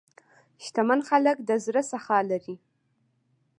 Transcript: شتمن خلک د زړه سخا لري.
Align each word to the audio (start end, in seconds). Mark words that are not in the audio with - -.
شتمن 0.63 0.99
خلک 1.09 1.37
د 1.43 1.49
زړه 1.65 1.81
سخا 1.91 2.19
لري. 2.31 2.55